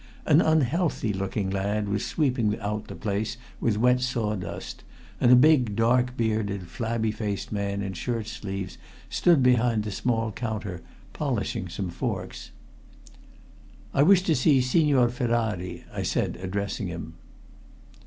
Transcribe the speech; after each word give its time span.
An 0.25 0.41
unhealthy 0.41 1.13
looking 1.13 1.51
lad 1.51 1.87
was 1.87 2.03
sweeping 2.03 2.59
out 2.59 2.87
the 2.87 2.95
place 2.95 3.37
with 3.59 3.77
wet 3.77 4.01
saw 4.01 4.33
dust, 4.33 4.83
and 5.19 5.31
a 5.31 5.35
big, 5.35 5.75
dark 5.75 6.17
bearded, 6.17 6.65
flabby 6.65 7.11
faced 7.11 7.51
man 7.51 7.83
in 7.83 7.93
shirt 7.93 8.25
sleeves 8.27 8.79
stood 9.11 9.43
behind 9.43 9.83
the 9.83 9.91
small 9.91 10.31
counter 10.31 10.81
polishing 11.13 11.69
some 11.69 11.91
forks. 11.91 12.49
"I 13.93 14.01
wish 14.01 14.23
to 14.23 14.33
see 14.35 14.59
Signor 14.59 15.07
Ferrari," 15.09 15.83
I 15.93 16.01
said, 16.01 16.35
addressing 16.41 16.87
him. 16.87 17.13